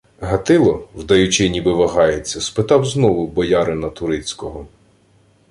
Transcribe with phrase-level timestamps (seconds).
[0.19, 4.67] Гатило, вдаючи, ніби вагається, спитав знову болярина турицького: